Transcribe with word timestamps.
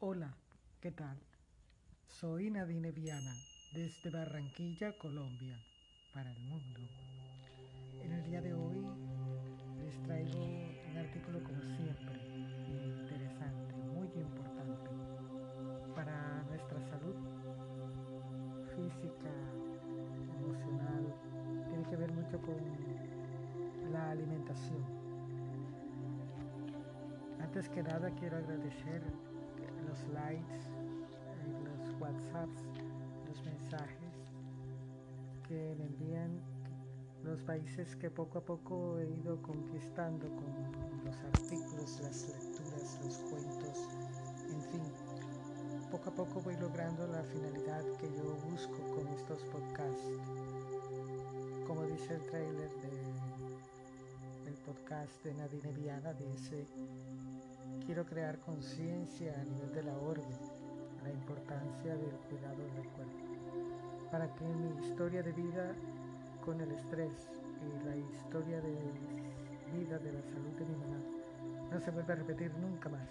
Hola, 0.00 0.32
¿qué 0.80 0.92
tal? 0.92 1.18
Soy 2.06 2.52
Nadine 2.52 2.92
Viana, 2.92 3.34
desde 3.72 4.10
Barranquilla, 4.10 4.92
Colombia, 4.96 5.60
para 6.12 6.30
el 6.30 6.40
mundo. 6.44 6.80
En 8.00 8.12
el 8.12 8.22
día 8.22 8.40
de 8.40 8.54
hoy 8.54 8.86
les 9.84 10.00
traigo 10.04 10.38
un 10.38 10.96
artículo 10.96 11.42
como 11.42 11.60
siempre, 11.62 12.16
interesante, 13.02 13.74
muy 13.74 14.06
importante 14.14 14.88
para 15.96 16.44
nuestra 16.44 16.80
salud 16.90 17.16
física, 18.76 19.32
emocional, 20.38 21.12
tiene 21.70 21.82
que 21.90 21.96
ver 21.96 22.12
mucho 22.12 22.40
con 22.40 23.90
la 23.90 24.12
alimentación. 24.12 24.84
Antes 27.40 27.68
que 27.68 27.82
nada 27.82 28.12
quiero 28.12 28.36
agradecer 28.36 29.02
likes, 30.28 30.60
los 31.64 32.00
whatsapps, 32.00 32.62
los 33.26 33.42
mensajes 33.44 34.12
que 35.46 35.74
me 35.78 35.86
envían 35.86 36.40
los 37.24 37.40
países 37.42 37.96
que 37.96 38.10
poco 38.10 38.38
a 38.38 38.42
poco 38.42 38.98
he 38.98 39.08
ido 39.08 39.40
conquistando 39.40 40.26
con 40.28 41.04
los 41.04 41.16
artículos, 41.16 42.00
las 42.02 42.28
lecturas, 42.28 43.00
los 43.02 43.16
cuentos, 43.30 43.88
en 44.50 44.62
fin. 44.70 44.82
Poco 45.90 46.10
a 46.10 46.14
poco 46.14 46.40
voy 46.42 46.56
logrando 46.58 47.06
la 47.06 47.22
finalidad 47.22 47.82
que 47.98 48.08
yo 48.12 48.36
busco 48.50 48.78
con 48.94 49.08
estos 49.08 49.42
podcasts. 49.44 50.10
Como 51.66 51.84
dice 51.84 52.14
el 52.14 52.22
trailer 52.26 52.70
del 54.44 54.54
podcast 54.66 55.24
de 55.24 55.32
Nadine 55.34 55.72
Viana, 55.72 56.12
dice 56.12 56.66
quiero 57.88 58.04
crear 58.04 58.38
conciencia 58.40 59.32
a 59.32 59.44
nivel 59.44 59.72
de 59.72 59.82
la 59.82 59.96
orbe, 59.96 60.28
la 61.02 61.10
importancia 61.10 61.96
del 61.96 62.16
cuidado 62.28 62.58
del 62.74 62.86
cuerpo, 62.90 64.10
para 64.12 64.28
que 64.34 64.44
mi 64.44 64.86
historia 64.86 65.22
de 65.22 65.32
vida 65.32 65.72
con 66.44 66.60
el 66.60 66.70
estrés 66.70 67.30
y 67.64 67.86
la 67.86 67.96
historia 67.96 68.60
de 68.60 68.76
vida 69.72 69.98
de 70.00 70.12
la 70.12 70.20
salud 70.20 70.52
de 70.58 70.66
mi 70.66 70.76
mamá 70.76 71.00
no 71.72 71.80
se 71.80 71.90
vuelva 71.90 72.12
a 72.12 72.16
repetir 72.18 72.52
nunca 72.58 72.90
más, 72.90 73.08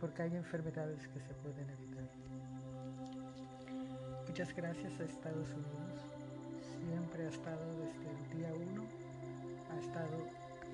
porque 0.00 0.22
hay 0.22 0.36
enfermedades 0.36 1.06
que 1.08 1.20
se 1.20 1.34
pueden 1.34 1.68
evitar. 1.68 2.08
Muchas 4.26 4.54
gracias 4.54 4.98
a 5.00 5.04
Estados 5.04 5.50
Unidos, 5.50 6.00
siempre 6.80 7.26
ha 7.26 7.28
estado 7.28 7.76
desde 7.76 8.08
el 8.08 8.38
día 8.38 8.54
uno, 8.72 8.84
ha 9.70 9.78
estado 9.78 10.16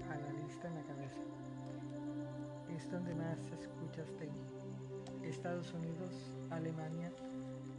a 0.08 0.16
la 0.18 0.32
lista 0.40 0.68
en 0.68 0.74
la 0.76 0.82
cabeza 0.82 1.34
es 2.76 2.90
donde 2.90 3.14
más 3.14 3.38
escuchas 3.52 4.08
tengo. 4.18 5.24
Estados 5.24 5.72
Unidos, 5.72 6.32
Alemania, 6.50 7.10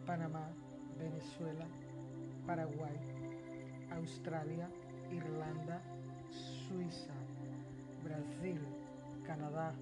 Panamá, 0.05 0.49
Venezuela, 0.97 1.67
Paraguay, 2.45 2.97
Australia, 3.91 4.69
Irlanda, 5.11 5.81
Suiza, 6.67 7.13
Brasil, 8.03 8.61
Canadá, 9.25 9.73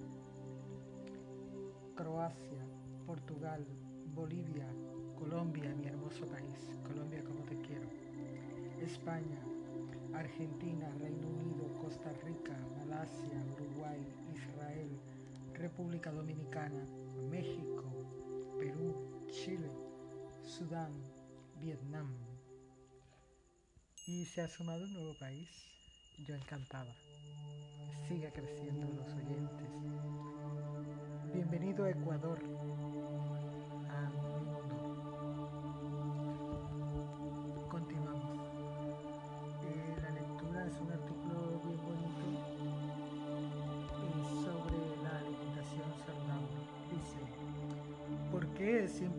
Croacia, 1.96 2.66
Portugal, 3.06 3.66
Bolivia, 4.14 4.68
Colombia, 5.18 5.74
mi 5.76 5.88
hermoso 5.88 6.26
país, 6.28 6.80
Colombia 6.88 7.24
como 7.24 7.44
te 7.46 7.58
quiero, 7.62 7.88
España, 8.82 9.40
Argentina, 10.14 10.90
Reino 11.00 11.28
Unido, 11.28 11.68
Costa 11.82 12.12
Rica, 12.24 12.54
Malasia, 12.80 13.44
Israel, 14.34 14.90
República 15.54 16.12
Dominicana, 16.12 16.88
México, 17.30 17.84
Perú, 18.58 19.26
Chile, 19.28 19.70
Sudán, 20.42 20.94
Vietnam. 21.60 22.16
Y 24.08 24.26
se 24.26 24.42
ha 24.42 24.48
sumado 24.48 24.86
un 24.86 24.94
nuevo 24.94 25.18
país, 25.20 25.50
yo 26.26 26.36
encantada. 26.36 26.94
Siga 28.08 28.32
creciendo 28.32 28.88
los 28.88 29.14
oyentes. 29.14 29.70
Bienvenido 31.34 31.86
a 31.86 31.90
Ecuador, 31.90 32.40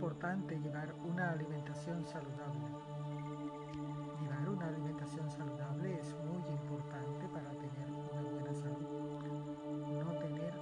importante 0.04 0.60
llevar 0.60 0.94
una 1.02 1.30
alimentación 1.30 2.04
saludable? 2.04 2.68
Llevar 4.20 4.48
una 4.50 4.66
alimentación 4.66 5.30
saludable 5.30 5.98
es 5.98 6.14
muy 6.26 6.44
importante 6.46 7.26
para 7.28 7.48
tener 7.52 7.88
una 8.12 8.20
buena 8.30 8.52
salud. 8.52 8.84
No 10.04 10.12
tener 10.18 10.52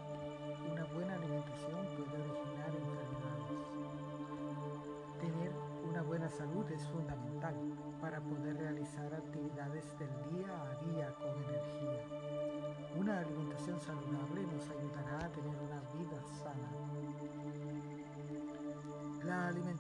una 0.71 0.85
buena 0.95 1.15
alimentación 1.15 1.87
puede 1.97 2.23
originar 2.23 2.71
enfermedades. 2.71 3.67
Tener 5.19 5.53
una 5.91 6.03
buena 6.03 6.29
salud 6.29 6.71
es 6.71 6.87
fundamental 6.87 7.57
para 8.01 8.21
poder 8.21 8.57
realizar 8.59 9.13
actividades 9.13 9.99
del 9.99 10.09
día 10.09 10.32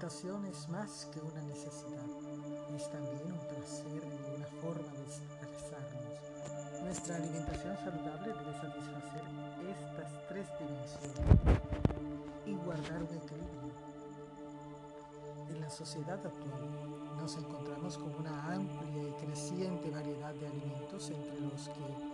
alimentación 0.02 0.44
es 0.46 0.68
más 0.68 1.08
que 1.12 1.20
una 1.20 1.40
necesidad, 1.42 2.02
es 2.74 2.90
también 2.90 3.22
un 3.22 3.38
placer 3.38 4.02
y 4.02 4.34
una 4.34 4.46
forma 4.60 4.92
de 4.94 5.02
expresarnos. 5.04 6.82
Nuestra 6.82 7.16
alimentación 7.16 7.76
saludable 7.76 8.34
debe 8.34 8.52
satisfacer 8.52 9.22
estas 9.70 10.28
tres 10.28 10.48
dimensiones 10.58 11.60
y 12.46 12.54
guardar 12.54 12.98
un 12.98 13.16
equilibrio. 13.16 13.72
En 15.50 15.60
la 15.60 15.70
sociedad 15.70 16.18
actual 16.18 17.16
nos 17.16 17.36
encontramos 17.36 17.96
con 17.96 18.12
una 18.16 18.54
amplia 18.54 19.08
y 19.08 19.24
creciente 19.24 19.88
variedad 19.88 20.34
de 20.34 20.48
alimentos 20.48 21.10
entre 21.10 21.40
los 21.42 21.68
que 21.68 22.11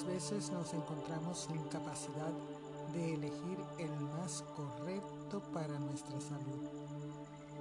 muchas 0.00 0.06
veces 0.06 0.50
nos 0.52 0.72
encontramos 0.72 1.48
sin 1.50 1.62
capacidad 1.64 2.32
de 2.94 3.14
elegir 3.14 3.58
el 3.78 3.90
más 4.00 4.42
correcto 4.56 5.42
para 5.52 5.78
nuestra 5.78 6.18
salud 6.20 6.68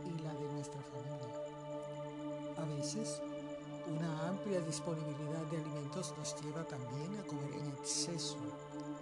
y 0.05 0.21
la 0.21 0.33
de 0.33 0.53
nuestra 0.53 0.81
familia. 0.81 1.35
A 2.57 2.65
veces, 2.75 3.21
una 3.87 4.29
amplia 4.29 4.61
disponibilidad 4.61 5.43
de 5.51 5.57
alimentos 5.57 6.13
nos 6.17 6.41
lleva 6.41 6.63
también 6.65 7.17
a 7.19 7.27
comer 7.27 7.53
en 7.53 7.67
exceso 7.67 8.37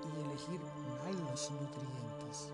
y 0.03 0.21
elegir 0.25 0.59
mal 1.03 1.29
los 1.29 1.51
nutrientes. 1.51 2.49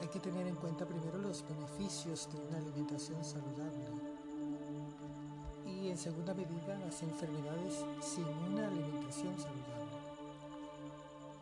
Hay 0.00 0.08
que 0.08 0.20
tener 0.20 0.46
en 0.46 0.56
cuenta 0.56 0.86
primero 0.86 1.18
los 1.18 1.44
beneficios 1.46 2.28
de 2.32 2.40
una 2.40 2.58
alimentación 2.58 3.22
saludable 3.24 3.81
en 5.92 5.98
segunda 5.98 6.32
medida 6.32 6.78
las 6.78 7.02
enfermedades 7.02 7.84
sin 8.00 8.24
una 8.24 8.66
alimentación 8.66 9.38
saludable. 9.38 9.92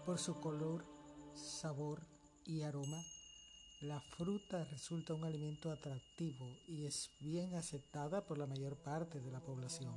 Por 0.05 0.19
su 0.19 0.41
color, 0.41 0.84
sabor 1.34 2.00
y 2.44 2.62
aroma, 2.62 3.00
la 3.81 4.00
fruta 4.00 4.65
resulta 4.65 5.15
un 5.15 5.25
alimento 5.25 5.71
atractivo 5.71 6.59
y 6.66 6.84
es 6.84 7.12
bien 7.21 7.55
aceptada 7.55 8.26
por 8.26 8.38
la 8.38 8.47
mayor 8.49 8.76
parte 8.76 9.20
de 9.20 9.31
la 9.31 9.38
población, 9.38 9.94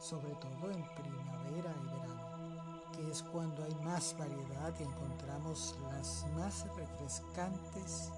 sobre 0.00 0.34
todo 0.34 0.72
en 0.72 0.84
primavera 0.96 1.72
y 1.80 1.84
verano, 1.84 2.90
que 2.92 3.08
es 3.08 3.22
cuando 3.22 3.62
hay 3.62 3.74
más 3.76 4.18
variedad 4.18 4.74
y 4.80 4.82
encontramos 4.82 5.76
las 5.92 6.26
más 6.34 6.66
refrescantes, 6.76 8.10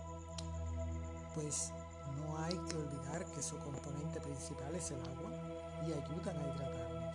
pues 1.34 1.72
no 2.16 2.38
hay 2.38 2.56
que 2.68 2.76
olvidar 2.76 3.26
que 3.34 3.42
su 3.42 3.58
componente 3.58 4.18
principal 4.20 4.74
es 4.74 4.90
el 4.90 5.00
agua 5.00 5.41
y 5.86 5.92
ayudan 5.92 6.36
a 6.36 6.48
hidratarnos. 6.48 7.14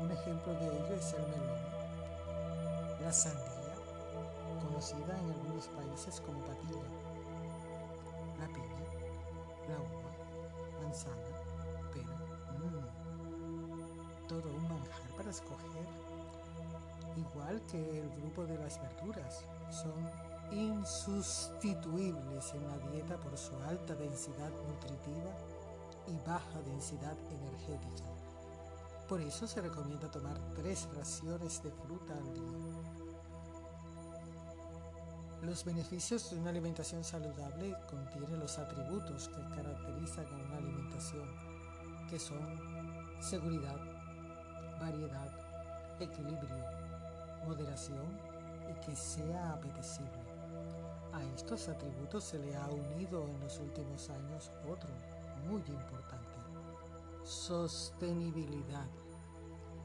Un 0.00 0.10
ejemplo 0.10 0.52
de 0.54 0.66
ello 0.66 0.94
es 0.94 1.12
el 1.14 1.22
melón, 1.28 1.60
la 3.00 3.12
sandía, 3.12 3.74
conocida 4.62 5.18
en 5.18 5.30
algunos 5.30 5.68
países 5.68 6.20
como 6.20 6.40
patilla, 6.40 6.82
la 8.38 8.46
piña, 8.48 8.84
la 9.68 9.78
uva, 9.78 10.10
manzana, 10.82 11.30
pera, 11.92 12.16
mmm, 12.58 14.26
todo 14.26 14.48
un 14.50 14.68
manjar 14.68 15.10
para 15.16 15.30
escoger. 15.30 15.86
Igual 17.16 17.62
que 17.70 18.00
el 18.00 18.10
grupo 18.20 18.44
de 18.44 18.58
las 18.58 18.80
verduras, 18.82 19.44
son 19.70 20.10
insustituibles 20.52 22.54
en 22.54 22.68
la 22.68 22.78
dieta 22.90 23.16
por 23.16 23.36
su 23.36 23.56
alta 23.68 23.94
densidad 23.94 24.50
nutritiva 24.68 25.32
y 26.08 26.18
baja 26.26 26.60
densidad 26.62 27.16
energética. 27.30 28.04
Por 29.08 29.20
eso 29.20 29.46
se 29.46 29.60
recomienda 29.60 30.10
tomar 30.10 30.36
tres 30.54 30.88
raciones 30.96 31.62
de 31.62 31.70
fruta 31.70 32.12
al 32.16 32.34
día. 32.34 32.96
Los 35.42 35.64
beneficios 35.64 36.30
de 36.30 36.38
una 36.38 36.50
alimentación 36.50 37.04
saludable 37.04 37.76
contienen 37.88 38.40
los 38.40 38.58
atributos 38.58 39.28
que 39.28 39.54
caracterizan 39.54 40.26
a 40.26 40.44
una 40.44 40.56
alimentación, 40.56 41.28
que 42.10 42.18
son 42.18 42.40
seguridad, 43.20 43.78
variedad, 44.80 45.30
equilibrio, 46.00 46.64
moderación 47.46 48.18
y 48.68 48.84
que 48.84 48.96
sea 48.96 49.52
apetecible. 49.52 50.26
A 51.12 51.22
estos 51.34 51.68
atributos 51.68 52.24
se 52.24 52.38
le 52.38 52.56
ha 52.56 52.66
unido 52.68 53.26
en 53.28 53.40
los 53.40 53.58
últimos 53.60 54.10
años 54.10 54.50
otro 54.68 54.90
muy 55.46 55.62
importante, 55.66 56.38
sostenibilidad. 57.22 58.86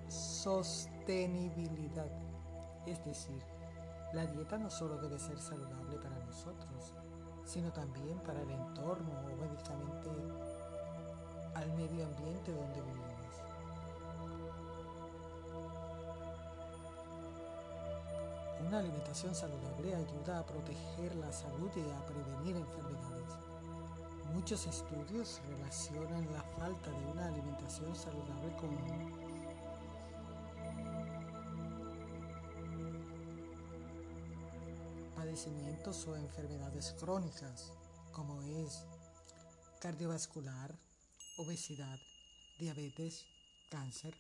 Sostenibilidad. 0.07 2.11
Es 2.85 3.03
decir, 3.05 3.41
la 4.13 4.25
dieta 4.25 4.57
no 4.57 4.69
solo 4.69 4.97
debe 4.97 5.17
ser 5.17 5.39
saludable 5.39 5.97
para 5.97 6.19
nosotros, 6.25 6.93
sino 7.45 7.71
también 7.71 8.19
para 8.19 8.41
el 8.41 8.51
entorno 8.51 9.21
o 9.21 9.35
médicamente 9.37 10.09
al 11.55 11.71
medio 11.73 12.05
ambiente 12.05 12.51
donde 12.51 12.81
vivimos. 12.81 13.11
Una 18.67 18.79
alimentación 18.79 19.35
saludable 19.35 19.95
ayuda 19.95 20.39
a 20.39 20.45
proteger 20.45 21.15
la 21.15 21.31
salud 21.31 21.69
y 21.75 21.91
a 21.91 22.05
prevenir 22.05 22.55
enfermedades. 22.55 23.40
Muchos 24.33 24.65
estudios 24.65 25.41
relacionan 25.49 26.31
la 26.33 26.41
falta 26.41 26.89
de 26.89 27.05
una 27.05 27.27
alimentación 27.27 27.95
saludable 27.95 28.55
con 28.55 28.71
padecimientos 35.15 36.07
o 36.07 36.15
enfermedades 36.15 36.95
crónicas, 36.99 37.71
como 38.11 38.41
es 38.41 38.85
cardiovascular, 39.79 40.75
obesidad, 41.37 41.99
diabetes, 42.57 43.25
cáncer, 43.69 44.15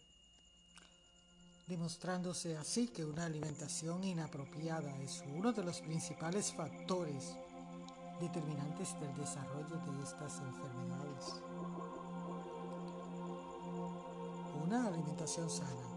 demostrándose 1.67 2.57
así 2.57 2.87
que 2.87 3.05
una 3.05 3.25
alimentación 3.25 4.03
inapropiada 4.03 4.95
es 5.01 5.23
uno 5.33 5.53
de 5.53 5.63
los 5.63 5.81
principales 5.81 6.53
factores 6.53 7.35
determinantes 8.21 8.97
del 8.99 9.13
desarrollo 9.15 9.77
de 9.77 10.03
estas 10.03 10.39
enfermedades. 10.39 11.41
Una 14.63 14.87
alimentación 14.87 15.49
sana 15.49 15.91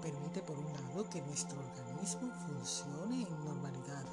permite 0.00 0.42
por 0.42 0.58
un 0.58 0.72
lado 0.72 1.08
que 1.10 1.22
nuestro 1.22 1.58
organismo 1.60 2.32
funcione 2.46 3.22
en 3.22 3.44
normalidad, 3.44 4.04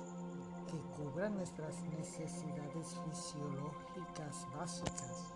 que 0.67 0.79
cubra 1.01 1.29
nuestras 1.29 1.81
necesidades 1.97 2.97
fisiológicas 3.05 4.47
básicas 4.55 5.33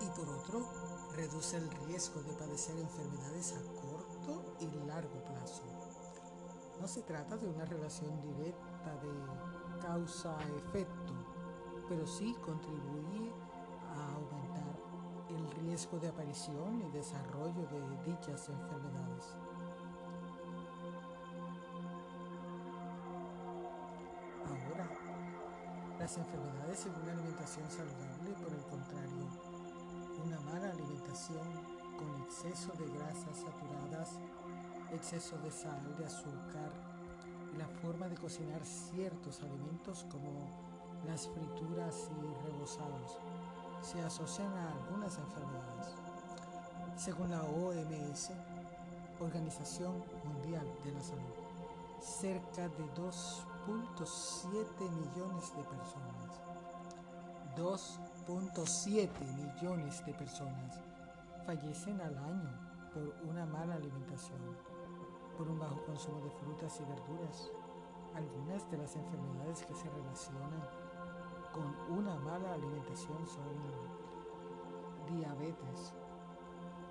y 0.00 0.06
por 0.16 0.28
otro 0.28 0.66
reduce 1.14 1.56
el 1.56 1.70
riesgo 1.86 2.22
de 2.22 2.32
padecer 2.34 2.78
enfermedades 2.78 3.52
a 3.52 3.62
corto 3.80 4.56
y 4.60 4.66
largo 4.86 5.24
plazo. 5.24 5.62
No 6.80 6.88
se 6.88 7.02
trata 7.02 7.36
de 7.36 7.48
una 7.48 7.64
relación 7.64 8.20
directa 8.22 8.94
de 9.02 9.80
causa-efecto, 9.80 11.13
pero 11.88 12.06
sí 12.06 12.34
contribuye 12.44 13.32
a 13.94 14.14
aumentar 14.14 14.78
el 15.28 15.50
riesgo 15.62 15.98
de 15.98 16.08
aparición 16.08 16.82
y 16.82 16.90
desarrollo 16.90 17.66
de 17.66 18.10
dichas 18.10 18.48
enfermedades. 18.48 19.36
Ahora, 24.46 24.88
las 25.98 26.18
enfermedades 26.18 26.86
en 26.86 26.94
una 27.02 27.12
alimentación 27.12 27.70
saludable, 27.70 28.30
por 28.42 28.52
el 28.52 28.64
contrario, 28.66 29.28
una 30.24 30.40
mala 30.40 30.70
alimentación 30.70 31.46
con 31.98 32.22
exceso 32.22 32.72
de 32.72 32.86
grasas 32.98 33.38
saturadas, 33.38 34.18
exceso 34.92 35.36
de 35.38 35.50
sal, 35.50 35.96
de 35.98 36.06
azúcar, 36.06 36.72
y 37.52 37.56
la 37.56 37.68
forma 37.68 38.08
de 38.08 38.16
cocinar 38.16 38.64
ciertos 38.64 39.40
alimentos 39.42 40.04
como 40.10 40.73
las 41.06 41.28
frituras 41.28 42.10
y 42.10 42.46
rebozados 42.46 43.18
se 43.80 44.00
asocian 44.02 44.52
a 44.54 44.72
algunas 44.72 45.18
enfermedades. 45.18 45.94
Según 46.96 47.30
la 47.30 47.42
OMS, 47.42 48.30
Organización 49.20 50.02
Mundial 50.24 50.66
de 50.84 50.92
la 50.92 51.02
Salud, 51.02 51.34
cerca 52.00 52.68
de 52.68 52.84
2.7 52.94 54.90
millones 54.90 55.52
de 55.56 55.64
personas, 55.64 56.40
2.7 57.56 59.08
millones 59.34 60.04
de 60.04 60.14
personas 60.14 60.80
fallecen 61.46 62.00
al 62.00 62.16
año 62.18 62.50
por 62.92 63.14
una 63.28 63.44
mala 63.46 63.74
alimentación, 63.74 64.40
por 65.36 65.48
un 65.48 65.58
bajo 65.58 65.84
consumo 65.84 66.24
de 66.24 66.30
frutas 66.30 66.80
y 66.80 66.84
verduras. 66.84 67.50
Algunas 68.14 68.70
de 68.70 68.78
las 68.78 68.94
enfermedades 68.94 69.64
que 69.64 69.74
se 69.74 69.90
relacionan 69.90 70.83
con 71.54 71.98
una 71.98 72.16
mala 72.16 72.54
alimentación 72.54 73.24
son 73.26 73.54
diabetes, 75.16 75.94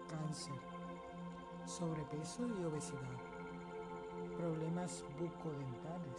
cáncer, 0.08 0.56
sobrepeso 1.66 2.48
y 2.48 2.64
obesidad, 2.64 3.20
problemas 4.38 5.04
bucodentales. 5.20 6.18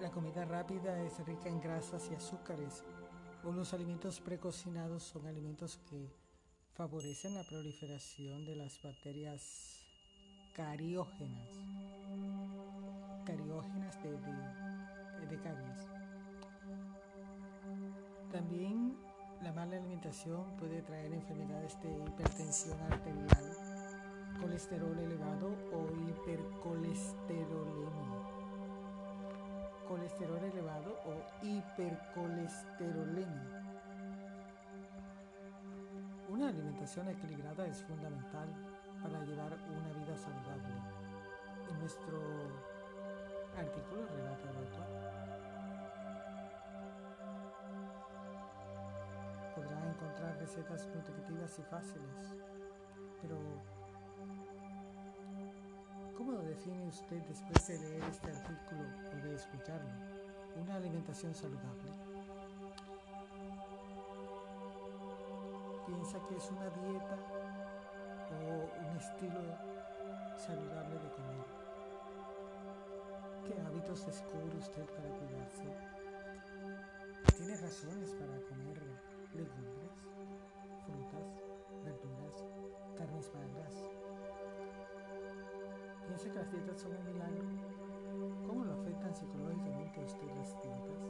La 0.00 0.10
comida 0.12 0.44
rápida 0.44 1.02
es 1.02 1.18
rica 1.26 1.48
en 1.48 1.60
grasas 1.60 2.08
y 2.12 2.14
azúcares, 2.14 2.84
o 3.44 3.50
los 3.50 3.74
alimentos 3.74 4.20
precocinados 4.20 5.02
son 5.02 5.26
alimentos 5.26 5.78
que 5.90 6.14
favorecen 6.74 7.34
la 7.34 7.42
proliferación 7.42 8.44
de 8.44 8.54
las 8.54 8.80
bacterias 8.82 9.84
cariógenas, 10.54 11.48
cariógenas 13.24 14.00
de, 14.02 14.10
de 14.12 14.71
de. 15.38 15.88
También 18.30 18.96
la 19.42 19.52
mala 19.52 19.76
alimentación 19.76 20.56
puede 20.56 20.80
traer 20.82 21.12
enfermedades 21.12 21.76
de 21.82 21.90
hipertensión 21.90 22.80
arterial, 22.80 23.28
colesterol 24.40 24.96
elevado 24.98 25.54
o 25.72 25.88
hipercolesterolemia. 26.08 28.22
Colesterol 29.88 30.44
elevado 30.44 30.96
o 31.04 31.14
hipercolesterolemia. 31.44 33.58
Una 36.30 36.48
alimentación 36.48 37.08
equilibrada 37.08 37.66
es 37.66 37.82
fundamental 37.84 38.48
para 39.02 39.24
llevar 39.24 39.52
una 39.52 39.92
vida 39.92 40.16
saludable. 40.16 40.74
En 41.68 41.78
nuestro 41.80 42.18
artículo 43.58 44.06
relata 44.06 44.50
el 44.50 44.56
autor 44.56 45.11
podrá 49.62 49.88
encontrar 49.88 50.36
recetas 50.38 50.86
nutritivas 50.94 51.58
y 51.58 51.62
fáciles, 51.62 52.34
pero 53.20 53.38
¿cómo 56.16 56.32
lo 56.32 56.42
define 56.42 56.86
usted 56.86 57.22
después 57.28 57.66
de 57.68 57.78
leer 57.78 58.02
este 58.04 58.30
artículo 58.30 58.82
o 59.12 59.16
de 59.24 59.34
escucharlo? 59.34 59.90
¿Una 60.60 60.76
alimentación 60.76 61.34
saludable? 61.34 61.92
¿Piensa 65.86 66.18
que 66.28 66.36
es 66.36 66.50
una 66.50 66.68
dieta 66.70 67.16
o 68.30 68.90
un 68.90 68.96
estilo 68.96 69.40
saludable 70.36 70.94
de 70.94 71.10
comer? 71.12 71.62
¿Qué 73.46 73.60
hábitos 73.60 74.06
descubre 74.06 74.56
usted 74.58 74.84
para 74.86 75.08
cuidarse? 75.08 75.92
¿Tiene 77.36 77.56
razones 77.56 78.10
para 78.12 78.40
comer 78.48 78.71
afecta 86.72 86.78
sobre 86.78 86.98
el 86.98 88.46
¿Cómo 88.46 88.64
lo 88.64 88.72
afectan 88.72 89.14
psicológicamente 89.14 90.00
a 90.00 90.04
usted 90.04 90.26
las 90.36 90.62
dietas? 90.62 91.02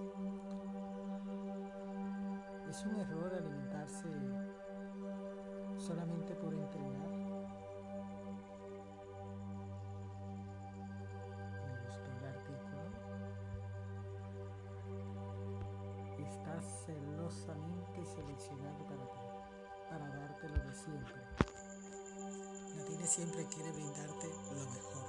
¿Es 2.68 2.86
un 2.86 2.96
error 2.96 3.34
alimentarse 3.34 4.08
solamente 5.76 6.34
por 6.34 6.54
entrenar? 6.54 7.10
Me 11.62 11.80
gustó 11.86 12.08
el 12.18 12.24
artículo. 12.26 12.82
Estás 16.18 16.64
celosamente 16.86 18.04
seleccionado 18.04 18.84
para 18.86 19.04
ti, 19.12 19.20
para 19.90 20.08
darte 20.08 20.48
lo 20.48 20.64
de 20.64 20.74
siempre. 20.74 21.22
La 22.76 22.84
tiene 22.84 23.06
siempre 23.06 23.46
quiere 23.46 23.70
brindarte 23.72 24.28
lo 24.54 24.70
mejor. 24.70 25.01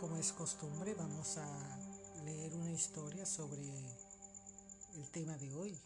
Como 0.00 0.18
es 0.18 0.32
costumbre, 0.32 0.92
vamos 0.92 1.38
a 1.38 1.78
leer 2.22 2.54
una 2.54 2.70
historia 2.70 3.24
sobre 3.24 3.62
el 3.62 5.10
tema 5.10 5.38
de 5.38 5.54
hoy, 5.54 5.78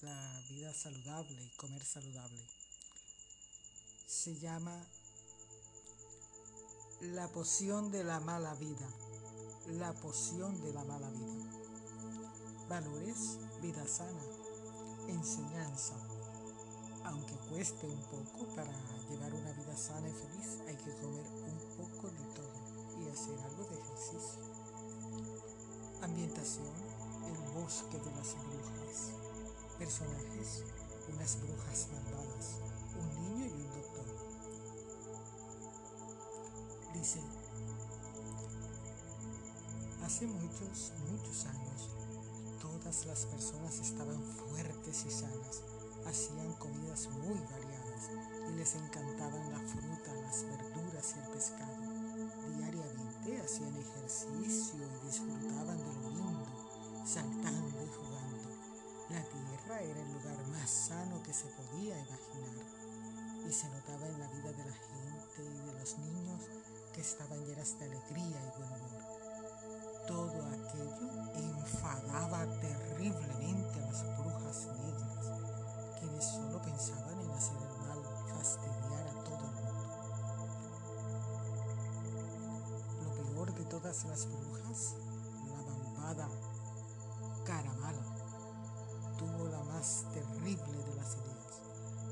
la 0.00 0.42
vida 0.48 0.72
saludable 0.72 1.44
y 1.44 1.56
comer 1.56 1.84
saludable. 1.84 2.42
Se 4.06 4.34
llama 4.38 4.82
La 7.02 7.28
poción 7.28 7.90
de 7.90 8.02
la 8.02 8.20
mala 8.20 8.54
vida. 8.54 8.88
La 9.66 9.92
poción 9.92 10.58
de 10.62 10.72
la 10.72 10.84
mala 10.84 11.10
vida. 11.10 11.44
Valores, 12.66 13.38
vida 13.60 13.86
sana, 13.86 14.24
enseñanza. 15.06 15.94
Aunque 17.04 17.34
cueste 17.50 17.86
un 17.86 18.02
poco 18.04 18.54
para 18.56 18.72
llevar 19.10 19.34
una 19.34 19.52
vida 19.52 19.76
sana 19.76 20.08
y 20.08 20.12
feliz, 20.12 20.60
hay 20.66 20.76
que 20.76 20.96
comer 20.96 21.26
hacer 23.20 23.38
algo 23.44 23.64
de 23.64 23.78
ejercicio. 23.78 24.40
Ambientación, 26.00 26.72
el 27.26 27.52
bosque 27.52 27.98
de 27.98 28.10
las 28.12 28.34
brujas. 28.46 29.12
Personajes, 29.78 30.64
unas 31.12 31.38
brujas 31.42 31.88
malvadas, 31.92 32.60
un 32.98 33.22
niño 33.22 33.46
y 33.46 33.52
un 33.52 33.70
doctor. 33.72 34.06
Dice, 36.94 37.20
hace 40.02 40.26
muchos, 40.26 40.92
muchos 41.10 41.44
años, 41.44 41.90
todas 42.58 43.04
las 43.04 43.26
personas 43.26 43.80
estaban 43.80 44.22
fuertes 44.22 45.04
y 45.04 45.10
sanas, 45.10 45.62
hacían 46.06 46.54
comidas 46.54 47.06
muy 47.10 47.38
variadas 47.38 48.08
y 48.48 48.52
les 48.56 48.74
encantaban 48.76 49.52
la 49.52 49.60
fruta, 49.60 50.14
las 50.14 50.42
verduras 50.44 51.14
y 51.16 51.20
el 51.20 51.28
pescado. 51.28 51.89
Hacían 53.50 53.76
ejercicio 53.76 54.78
y 54.78 55.06
disfrutaban 55.06 55.76
de 55.76 55.84
lo 56.02 56.10
lindo, 56.10 56.46
saltando 57.04 57.82
y 57.82 57.88
jugando. 57.88 58.48
La 59.08 59.24
tierra 59.24 59.80
era 59.80 60.00
el 60.00 60.12
lugar 60.12 60.46
más 60.52 60.70
sano 60.70 61.20
que 61.24 61.34
se 61.34 61.48
podía 61.48 61.98
imaginar 61.98 62.64
y 63.44 63.52
se 63.52 63.68
notaba 63.70 64.06
en 64.06 64.20
la 64.20 64.28
vida 64.28 64.52
de 64.52 64.64
la 64.64 64.72
gente 64.72 65.42
y 65.42 65.66
de 65.66 65.80
los 65.80 65.98
niños 65.98 66.42
que 66.94 67.00
estaban 67.00 67.44
llenas 67.44 67.76
de 67.80 67.86
alegría 67.86 68.38
y 68.40 68.56
buen 68.56 68.70
humor. 68.70 69.02
Todo 70.06 70.46
aquello 70.46 71.32
enfadaba 71.34 72.46
terriblemente 72.60 73.82
a 73.82 73.86
las 73.90 74.16
brujas 74.16 74.68
negras, 74.78 75.98
quienes 75.98 76.24
solo 76.24 76.62
pensaban 76.62 77.18
en 77.18 77.30
hacer 77.32 77.56
el 77.56 77.78
mal, 77.84 78.00
fastidiar 78.28 78.79
todas 83.70 84.04
las 84.06 84.26
brujas, 84.26 84.96
la 85.46 85.62
malvada 85.62 86.28
Caramala, 87.46 88.04
tuvo 89.16 89.46
la 89.46 89.62
más 89.62 90.04
terrible 90.12 90.84
de 90.88 90.94
las 90.96 91.14
ideas. 91.14 91.62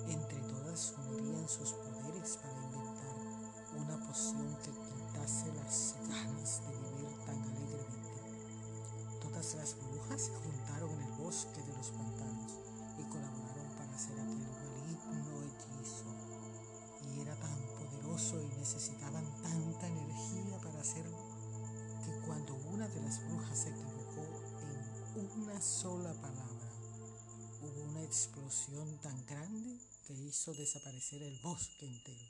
Entre 0.06 0.38
todas 0.42 0.94
unirían 0.98 1.48
sus 1.48 1.72
poderes 1.72 2.38
para 2.38 2.62
inventar 2.62 3.16
una 3.76 4.06
poción 4.06 4.56
que 4.62 4.70
quitase 4.70 5.52
las 5.54 5.96
ganas 6.08 6.62
de 6.62 6.76
vivir 6.76 7.18
tan 7.26 7.42
alegremente. 7.42 8.22
Todas 9.20 9.54
las 9.56 9.76
brujas 9.82 10.22
se 10.22 10.34
juntaron 10.36 10.90
en 10.90 11.02
el 11.02 11.12
bosque 11.18 11.60
de 11.60 11.76
los 11.76 11.90
pantanos 11.90 12.52
y 12.98 13.02
colaboraron 13.02 13.72
para 13.76 13.96
hacer 13.96 14.20
aquel 14.20 14.46
maligno 14.46 15.42
hechizo. 15.42 16.06
Y 17.02 17.20
era 17.20 17.34
tan 17.34 17.58
poderoso 17.74 18.40
y 18.40 18.46
necesitaban 18.58 19.07
las 23.08 23.26
brujas 23.26 23.58
se 23.58 23.70
equivocó 23.70 24.20
en 25.16 25.42
una 25.42 25.58
sola 25.62 26.12
palabra, 26.20 26.68
hubo 27.62 27.84
una 27.84 28.04
explosión 28.04 28.98
tan 28.98 29.24
grande 29.24 29.80
que 30.06 30.12
hizo 30.12 30.52
desaparecer 30.52 31.22
el 31.22 31.38
bosque 31.38 31.86
entero. 31.86 32.26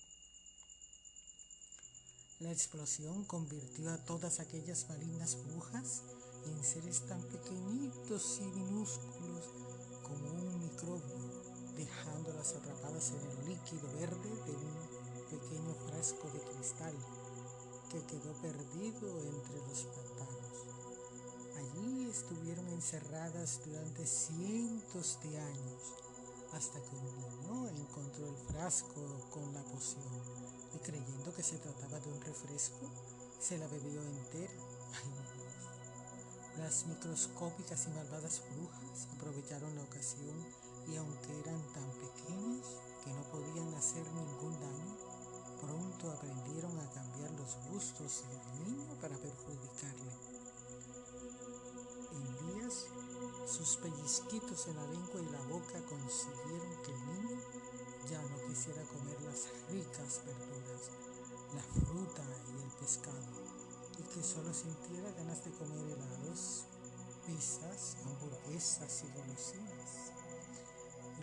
La 2.38 2.52
explosión 2.52 3.25
convirtió 3.25 3.90
a 3.90 3.99
todas 4.04 4.38
aquellas 4.38 4.88
malignas 4.88 5.37
brujas 5.49 6.02
en 6.47 6.62
seres 6.62 7.04
tan 7.08 7.23
pequeñitos 7.23 8.38
y 8.38 8.44
minúsculos 8.44 9.50
como 10.04 10.30
un 10.30 10.61
microbio, 10.61 11.42
dejándolas 11.76 12.52
atrapadas 12.52 13.11
en 13.11 13.26
el 13.26 13.49
líquido 13.49 13.92
verde 13.94 14.30
de 14.30 14.52
un 14.52 15.28
pequeño 15.28 15.75
frasco 15.88 16.30
de 16.30 16.40
cristal 16.40 16.94
que 17.90 18.04
quedó 18.04 18.32
perdido 18.35 19.18
entre 19.18 19.56
los 19.66 19.85
pantanos. 19.85 20.38
Estuvieron 22.09 22.67
encerradas 22.69 23.61
durante 23.67 24.07
cientos 24.07 25.19
de 25.23 25.38
años 25.38 25.93
hasta 26.55 26.81
que 26.81 26.97
un 26.97 27.05
niño 27.05 27.69
encontró 27.69 28.27
el 28.27 28.37
frasco 28.50 29.29
con 29.31 29.53
la 29.53 29.62
poción 29.65 30.23
y 30.75 30.79
creyendo 30.79 31.35
que 31.35 31.43
se 31.43 31.59
trataba 31.59 32.00
de 32.00 32.11
un 32.11 32.21
refresco, 32.23 32.88
se 33.38 33.59
la 33.59 33.67
bebió 33.69 34.03
entera. 34.03 34.53
Las 36.57 36.87
microscópicas 36.87 37.87
y 37.87 37.91
malvadas 37.91 38.43
brujas 38.50 39.09
aprovecharon 39.15 39.77
la 39.77 39.83
ocasión 39.83 40.47
y 40.91 40.97
aunque 40.97 41.41
eran 41.41 41.61
tan 41.75 41.91
pequeñas 41.93 42.67
que 43.05 43.12
no 43.12 43.23
podían 43.25 43.75
hacer 43.75 44.07
ningún 44.15 44.59
daño, 44.59 44.97
pronto 45.61 46.11
aprendieron 46.11 46.79
a 46.81 46.91
cambiar 46.91 47.31
los 47.33 47.55
gustos 47.71 48.25
del 48.31 48.65
niño 48.65 48.99
para 48.99 49.17
perjudicarle. 49.19 50.27
Sus 53.49 53.78
pellizquitos 53.78 54.67
en 54.69 54.76
la 54.76 54.87
lengua 54.88 55.23
y 55.23 55.33
la 55.33 55.40
boca 55.49 55.81
consiguieron 55.88 56.83
que 56.85 56.93
el 56.93 57.07
niño 57.07 57.40
ya 58.11 58.21
no 58.21 58.47
quisiera 58.47 58.83
comer 58.83 59.19
las 59.23 59.49
ricas 59.71 60.21
verduras, 60.26 60.90
la 61.55 61.62
fruta 61.62 62.25
y 62.52 62.62
el 62.62 62.71
pescado, 62.78 63.25
y 63.99 64.02
que 64.02 64.23
solo 64.23 64.52
sintiera 64.52 65.11
ganas 65.12 65.43
de 65.47 65.50
comer 65.52 65.81
helados, 65.81 66.64
pizzas, 67.26 67.97
hamburguesas 68.05 69.05
y 69.05 69.19
golosinas. 69.19 70.12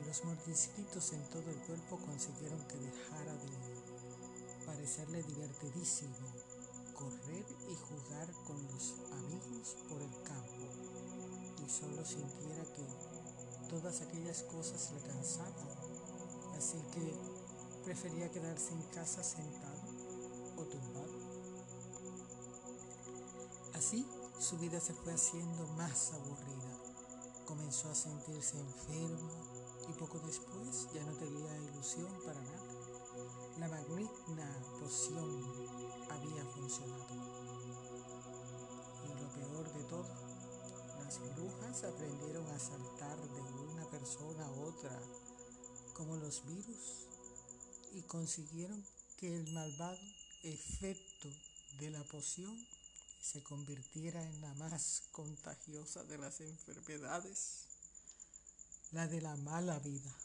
Y 0.01 0.05
los 0.07 0.25
mordisquitos 0.25 1.13
en 1.13 1.29
todo 1.29 1.47
el 1.51 1.61
cuerpo 1.67 1.99
consiguieron 1.99 2.59
que 2.67 2.77
dejara 2.77 3.33
de 3.35 4.65
parecerle 4.65 5.21
divertidísimo 5.21 6.33
correr 6.95 7.45
y 7.69 7.75
jugar 7.75 8.31
con 8.47 8.61
los 8.67 8.95
amigos 9.11 9.75
por 9.87 10.01
el 10.01 10.11
campo 10.23 10.64
solo 11.67 12.05
sintiera 12.05 12.63
que 12.75 12.85
todas 13.69 14.01
aquellas 14.01 14.43
cosas 14.43 14.91
le 14.93 15.01
cansaban, 15.01 15.67
así 16.57 16.77
que 16.93 17.15
prefería 17.83 18.31
quedarse 18.31 18.73
en 18.73 18.81
casa 18.93 19.23
sentado 19.23 19.81
o 20.57 20.63
tumbado. 20.63 21.15
Así 23.73 24.05
su 24.39 24.57
vida 24.57 24.79
se 24.79 24.93
fue 24.93 25.13
haciendo 25.13 25.67
más 25.77 26.13
aburrida, 26.13 26.77
comenzó 27.45 27.89
a 27.89 27.95
sentirse 27.95 28.59
enfermo 28.59 29.29
y 29.89 29.93
poco 29.93 30.19
después 30.19 30.87
ya 30.93 31.03
no 31.03 31.13
tenía 31.13 31.57
ilusión 31.57 32.11
para 32.25 32.41
nada. 32.41 32.75
La 33.59 33.67
maligna 33.67 34.49
poción 34.79 35.43
había 36.09 36.45
funcionado. 36.45 37.24
Aprendieron 41.83 42.47
a 42.47 42.59
saltar 42.59 43.19
de 43.19 43.41
una 43.41 43.89
persona 43.89 44.45
a 44.45 44.51
otra 44.51 44.97
como 45.93 46.15
los 46.15 46.45
virus 46.45 47.07
y 47.93 48.01
consiguieron 48.03 48.81
que 49.17 49.35
el 49.35 49.51
malvado 49.51 49.99
efecto 50.43 51.29
de 51.79 51.89
la 51.89 52.03
poción 52.03 52.57
se 53.21 53.43
convirtiera 53.43 54.23
en 54.23 54.41
la 54.41 54.53
más 54.53 55.03
contagiosa 55.11 56.03
de 56.03 56.17
las 56.17 56.39
enfermedades, 56.39 57.65
la 58.91 59.07
de 59.07 59.21
la 59.21 59.35
mala 59.37 59.79
vida. 59.79 60.15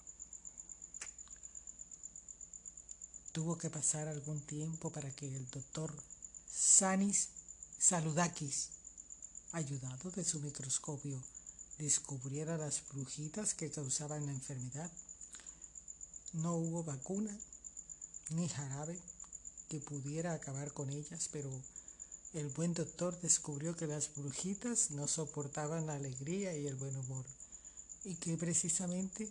Tuvo 3.33 3.59
que 3.59 3.71
pasar 3.71 4.07
algún 4.07 4.41
tiempo 4.41 4.91
para 4.91 5.11
que 5.11 5.27
el 5.27 5.51
doctor 5.51 5.93
Sanis 6.49 7.29
Saludakis, 7.79 8.69
ayudado 9.53 10.11
de 10.11 10.25
su 10.25 10.39
microscopio, 10.41 11.21
descubriera 11.81 12.57
las 12.59 12.83
brujitas 12.93 13.55
que 13.55 13.71
causaban 13.71 14.27
la 14.27 14.33
enfermedad. 14.33 14.91
No 16.35 16.55
hubo 16.55 16.85
vacuna 16.85 17.37
ni 18.31 18.49
jarabe 18.49 18.99
que 19.69 19.81
pudiera 19.81 20.35
acabar 20.35 20.73
con 20.73 20.91
ellas, 20.91 21.29
pero 21.33 21.51
el 22.35 22.49
buen 22.49 22.75
doctor 22.75 23.19
descubrió 23.21 23.75
que 23.75 23.87
las 23.87 24.15
brujitas 24.15 24.91
no 24.93 25.09
soportaban 25.09 25.87
la 25.87 25.95
alegría 25.95 26.57
y 26.57 26.67
el 26.67 26.77
buen 26.77 26.97
humor. 26.97 27.25
y 28.03 28.15
que 28.15 28.35
precisamente 28.39 29.31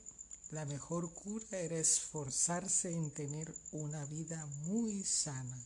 la 0.51 0.63
mejor 0.65 1.11
cura 1.11 1.57
era 1.57 1.79
esforzarse 1.79 2.91
en 2.91 3.09
tener 3.09 3.51
una 3.71 4.05
vida 4.05 4.45
muy 4.67 5.03
sana, 5.03 5.57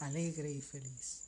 alegre 0.00 0.50
y 0.50 0.60
feliz. 0.60 1.20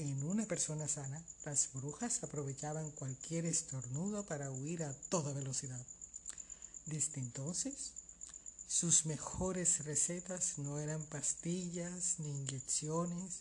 En 0.00 0.22
una 0.22 0.46
persona 0.46 0.88
sana, 0.88 1.22
las 1.44 1.74
brujas 1.74 2.22
aprovechaban 2.22 2.90
cualquier 2.92 3.44
estornudo 3.44 4.24
para 4.24 4.50
huir 4.50 4.82
a 4.82 4.94
toda 5.10 5.34
velocidad. 5.34 5.84
Desde 6.86 7.20
entonces, 7.20 7.92
sus 8.66 9.04
mejores 9.04 9.84
recetas 9.84 10.56
no 10.56 10.78
eran 10.78 11.04
pastillas 11.04 12.14
ni 12.16 12.30
inyecciones, 12.30 13.40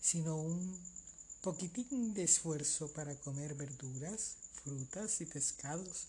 sino 0.00 0.36
un 0.36 0.78
poquitín 1.42 2.14
de 2.14 2.22
esfuerzo 2.22 2.92
para 2.92 3.16
comer 3.16 3.56
verduras, 3.56 4.36
frutas 4.62 5.20
y 5.20 5.26
pescados 5.26 6.06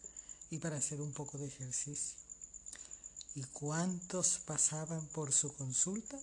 y 0.52 0.60
para 0.60 0.78
hacer 0.78 1.02
un 1.02 1.14
poco 1.14 1.40
de 1.40 1.48
ejercicio. 1.48 2.16
¿Y 3.34 3.42
cuántos 3.42 4.38
pasaban 4.46 5.08
por 5.08 5.34
su 5.34 5.52
consulta 5.56 6.20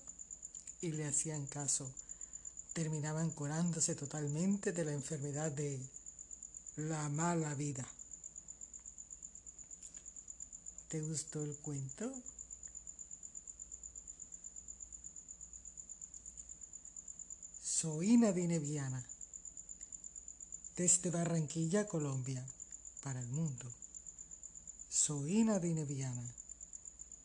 y 0.80 0.92
le 0.92 1.04
hacían 1.04 1.46
caso? 1.46 1.92
Terminaban 2.76 3.30
curándose 3.30 3.94
totalmente 3.94 4.70
de 4.70 4.84
la 4.84 4.92
enfermedad 4.92 5.50
de 5.50 5.80
la 6.76 7.08
mala 7.08 7.54
vida. 7.54 7.88
¿Te 10.88 11.00
gustó 11.00 11.42
el 11.42 11.56
cuento? 11.56 12.12
Soy 17.64 18.18
Nadine 18.18 18.58
Viana, 18.58 19.02
desde 20.76 21.08
Barranquilla, 21.10 21.88
Colombia, 21.88 22.46
para 23.02 23.20
el 23.20 23.28
mundo. 23.28 23.72
Soy 24.90 25.44
Nadine 25.44 25.86
Viana, 25.86 26.30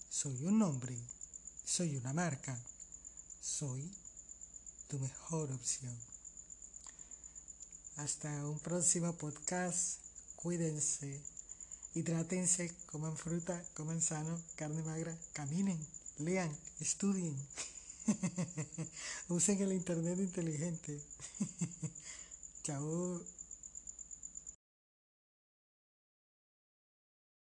soy 0.09 0.45
un 0.45 0.59
nombre, 0.59 0.97
soy 1.65 1.97
una 1.97 2.13
marca, 2.13 2.57
soy 3.41 3.91
tu 4.91 4.99
mejor 4.99 5.49
opción. 5.53 5.95
Hasta 7.95 8.27
un 8.45 8.59
próximo 8.59 9.13
podcast, 9.13 9.99
cuídense 10.35 11.21
Hidrátense, 11.93 12.71
coman 12.91 13.15
fruta, 13.17 13.55
coman 13.73 14.01
sano, 14.01 14.35
carne 14.55 14.81
magra, 14.83 15.13
caminen, 15.31 15.79
lean, 16.19 16.51
estudien. 16.79 17.35
Usen 19.29 19.61
el 19.61 19.73
internet 19.73 20.19
inteligente. 20.19 21.01
Chao. 22.63 23.40